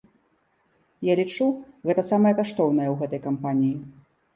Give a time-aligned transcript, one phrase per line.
[1.11, 1.47] Я лічу,
[1.91, 3.75] гэта самае каштоўнае ў гэтай кампаніі.